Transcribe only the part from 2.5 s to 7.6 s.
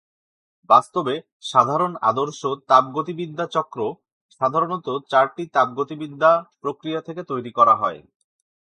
তাপগতিবিদ্যা চক্র সাধারণত চারটি তাপগতিবিদ্যা প্রক্রিয়া থেকে তৈরি